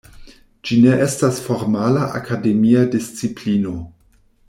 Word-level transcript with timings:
Ĝi 0.69 0.77
ne 0.85 0.95
estas 1.07 1.37
formala 1.49 2.07
akademia 2.23 2.83
disciplino. 2.99 3.79